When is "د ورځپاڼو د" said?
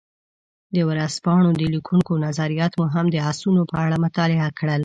0.75-1.61